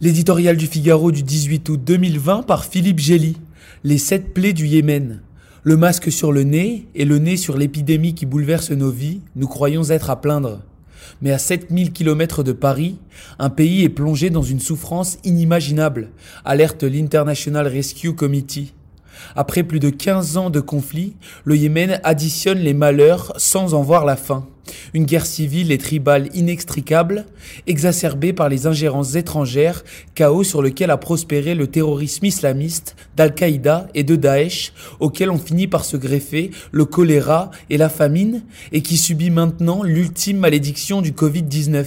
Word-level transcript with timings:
L'éditorial 0.00 0.56
du 0.56 0.68
Figaro 0.68 1.10
du 1.10 1.24
18 1.24 1.68
août 1.70 1.80
2020 1.82 2.44
par 2.44 2.64
Philippe 2.64 3.00
Gély. 3.00 3.36
Les 3.82 3.98
sept 3.98 4.32
plaies 4.32 4.52
du 4.52 4.64
Yémen. 4.68 5.22
Le 5.64 5.76
masque 5.76 6.12
sur 6.12 6.30
le 6.30 6.44
nez 6.44 6.86
et 6.94 7.04
le 7.04 7.18
nez 7.18 7.36
sur 7.36 7.58
l'épidémie 7.58 8.14
qui 8.14 8.24
bouleverse 8.24 8.70
nos 8.70 8.92
vies, 8.92 9.22
nous 9.34 9.48
croyons 9.48 9.82
être 9.90 10.08
à 10.10 10.20
plaindre. 10.20 10.60
Mais 11.20 11.32
à 11.32 11.38
7000 11.38 11.92
km 11.92 12.44
de 12.44 12.52
Paris, 12.52 12.98
un 13.40 13.50
pays 13.50 13.82
est 13.82 13.88
plongé 13.88 14.30
dans 14.30 14.42
une 14.42 14.60
souffrance 14.60 15.18
inimaginable, 15.24 16.10
alerte 16.44 16.84
l'International 16.84 17.66
Rescue 17.66 18.14
Committee. 18.14 18.74
Après 19.36 19.62
plus 19.62 19.80
de 19.80 19.90
15 19.90 20.36
ans 20.36 20.50
de 20.50 20.60
conflit, 20.60 21.14
le 21.44 21.56
Yémen 21.56 22.00
additionne 22.04 22.58
les 22.58 22.74
malheurs 22.74 23.32
sans 23.36 23.74
en 23.74 23.82
voir 23.82 24.04
la 24.04 24.16
fin. 24.16 24.46
Une 24.94 25.04
guerre 25.04 25.26
civile 25.26 25.72
et 25.72 25.78
tribale 25.78 26.28
inextricable, 26.34 27.26
exacerbée 27.66 28.32
par 28.32 28.48
les 28.48 28.66
ingérences 28.66 29.14
étrangères, 29.14 29.84
chaos 30.14 30.44
sur 30.44 30.62
lequel 30.62 30.90
a 30.90 30.96
prospéré 30.96 31.54
le 31.54 31.66
terrorisme 31.66 32.26
islamiste 32.26 32.96
d'Al-Qaïda 33.16 33.88
et 33.94 34.04
de 34.04 34.16
Daesh, 34.16 34.72
auquel 35.00 35.30
ont 35.30 35.38
fini 35.38 35.66
par 35.66 35.84
se 35.84 35.96
greffer 35.96 36.50
le 36.70 36.84
choléra 36.84 37.50
et 37.70 37.78
la 37.78 37.88
famine, 37.88 38.42
et 38.72 38.82
qui 38.82 38.96
subit 38.96 39.30
maintenant 39.30 39.82
l'ultime 39.82 40.38
malédiction 40.38 41.00
du 41.00 41.12
Covid-19. 41.12 41.86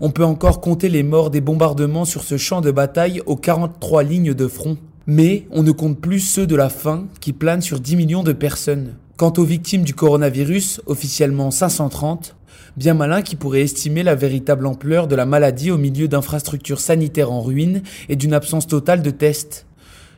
On 0.00 0.10
peut 0.10 0.24
encore 0.24 0.60
compter 0.60 0.88
les 0.88 1.02
morts 1.02 1.30
des 1.30 1.40
bombardements 1.40 2.04
sur 2.04 2.22
ce 2.22 2.36
champ 2.36 2.60
de 2.60 2.70
bataille 2.70 3.22
aux 3.26 3.36
43 3.36 4.02
lignes 4.02 4.34
de 4.34 4.48
front. 4.48 4.76
Mais 5.06 5.46
on 5.50 5.62
ne 5.62 5.72
compte 5.72 6.00
plus 6.00 6.20
ceux 6.20 6.46
de 6.46 6.54
la 6.54 6.68
faim 6.68 7.08
qui 7.20 7.32
planent 7.32 7.62
sur 7.62 7.80
10 7.80 7.96
millions 7.96 8.22
de 8.22 8.32
personnes. 8.32 8.94
Quant 9.16 9.32
aux 9.36 9.44
victimes 9.44 9.82
du 9.82 9.94
coronavirus, 9.94 10.80
officiellement 10.86 11.50
530, 11.50 12.36
bien 12.76 12.94
malin 12.94 13.22
qui 13.22 13.36
pourrait 13.36 13.62
estimer 13.62 14.02
la 14.02 14.14
véritable 14.14 14.66
ampleur 14.66 15.08
de 15.08 15.16
la 15.16 15.26
maladie 15.26 15.70
au 15.70 15.78
milieu 15.78 16.08
d'infrastructures 16.08 16.80
sanitaires 16.80 17.32
en 17.32 17.42
ruine 17.42 17.82
et 18.08 18.16
d'une 18.16 18.34
absence 18.34 18.66
totale 18.66 19.02
de 19.02 19.10
tests. 19.10 19.66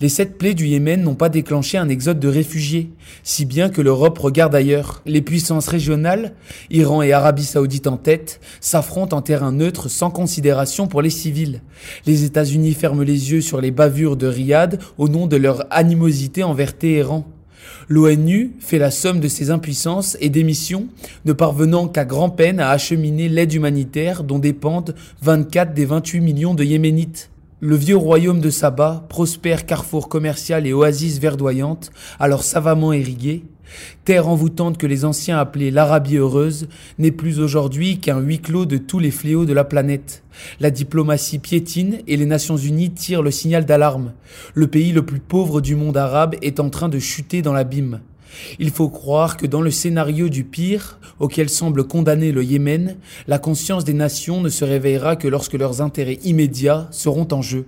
Les 0.00 0.08
sept 0.08 0.38
plaies 0.38 0.54
du 0.54 0.68
Yémen 0.68 1.02
n'ont 1.02 1.16
pas 1.16 1.28
déclenché 1.28 1.76
un 1.76 1.88
exode 1.88 2.20
de 2.20 2.28
réfugiés, 2.28 2.92
si 3.24 3.44
bien 3.44 3.68
que 3.68 3.82
l'Europe 3.82 4.16
regarde 4.20 4.54
ailleurs. 4.54 5.02
Les 5.06 5.22
puissances 5.22 5.66
régionales, 5.66 6.34
Iran 6.70 7.02
et 7.02 7.12
Arabie 7.12 7.42
saoudite 7.42 7.88
en 7.88 7.96
tête, 7.96 8.38
s'affrontent 8.60 9.16
en 9.16 9.22
terrain 9.22 9.50
neutre 9.50 9.88
sans 9.88 10.10
considération 10.10 10.86
pour 10.86 11.02
les 11.02 11.10
civils. 11.10 11.62
Les 12.06 12.22
États-Unis 12.22 12.74
ferment 12.74 13.02
les 13.02 13.32
yeux 13.32 13.40
sur 13.40 13.60
les 13.60 13.72
bavures 13.72 14.16
de 14.16 14.28
Riyad 14.28 14.80
au 14.98 15.08
nom 15.08 15.26
de 15.26 15.36
leur 15.36 15.66
animosité 15.70 16.44
envers 16.44 16.78
Téhéran. 16.78 17.26
L'ONU 17.88 18.52
fait 18.60 18.78
la 18.78 18.92
somme 18.92 19.18
de 19.18 19.26
ses 19.26 19.50
impuissances 19.50 20.16
et 20.20 20.28
démissions, 20.28 20.86
ne 21.24 21.32
parvenant 21.32 21.88
qu'à 21.88 22.04
grand-peine 22.04 22.60
à 22.60 22.70
acheminer 22.70 23.28
l'aide 23.28 23.52
humanitaire 23.52 24.22
dont 24.22 24.38
dépendent 24.38 24.94
24 25.22 25.74
des 25.74 25.86
28 25.86 26.20
millions 26.20 26.54
de 26.54 26.62
Yéménites. 26.62 27.30
Le 27.60 27.74
vieux 27.74 27.96
royaume 27.96 28.40
de 28.40 28.50
Saba, 28.50 29.04
prospère 29.08 29.66
carrefour 29.66 30.08
commercial 30.08 30.64
et 30.64 30.72
oasis 30.72 31.18
verdoyante, 31.18 31.90
alors 32.20 32.44
savamment 32.44 32.92
irrigué, 32.92 33.42
terre 34.04 34.28
envoûtante 34.28 34.78
que 34.78 34.86
les 34.86 35.04
anciens 35.04 35.40
appelaient 35.40 35.72
l'Arabie 35.72 36.18
heureuse, 36.18 36.68
n'est 36.98 37.10
plus 37.10 37.40
aujourd'hui 37.40 37.98
qu'un 37.98 38.20
huis 38.20 38.38
clos 38.38 38.64
de 38.64 38.76
tous 38.76 39.00
les 39.00 39.10
fléaux 39.10 39.44
de 39.44 39.52
la 39.52 39.64
planète. 39.64 40.22
La 40.60 40.70
diplomatie 40.70 41.40
piétine 41.40 41.98
et 42.06 42.16
les 42.16 42.26
Nations 42.26 42.56
Unies 42.56 42.92
tirent 42.92 43.22
le 43.22 43.32
signal 43.32 43.66
d'alarme. 43.66 44.12
Le 44.54 44.68
pays 44.68 44.92
le 44.92 45.04
plus 45.04 45.18
pauvre 45.18 45.60
du 45.60 45.74
monde 45.74 45.96
arabe 45.96 46.36
est 46.42 46.60
en 46.60 46.70
train 46.70 46.88
de 46.88 47.00
chuter 47.00 47.42
dans 47.42 47.52
l'abîme. 47.52 47.98
Il 48.58 48.70
faut 48.70 48.88
croire 48.88 49.36
que 49.36 49.46
dans 49.46 49.60
le 49.60 49.70
scénario 49.70 50.28
du 50.28 50.44
pire, 50.44 50.98
auquel 51.18 51.48
semble 51.48 51.86
condamner 51.86 52.32
le 52.32 52.44
Yémen, 52.44 52.96
la 53.26 53.38
conscience 53.38 53.84
des 53.84 53.94
nations 53.94 54.40
ne 54.40 54.48
se 54.48 54.64
réveillera 54.64 55.16
que 55.16 55.28
lorsque 55.28 55.54
leurs 55.54 55.80
intérêts 55.80 56.18
immédiats 56.24 56.88
seront 56.90 57.28
en 57.32 57.42
jeu. 57.42 57.66